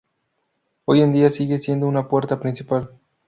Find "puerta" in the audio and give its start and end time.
2.07-2.39